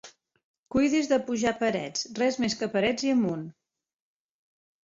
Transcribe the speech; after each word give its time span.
Cuidi-s 0.75 1.09
de 1.11 1.19
pujar 1.27 1.53
parets, 1.59 2.07
res 2.21 2.39
més 2.45 2.57
que 2.63 2.71
parets, 2.77 3.07
i 3.11 3.15
amunt! 3.19 3.45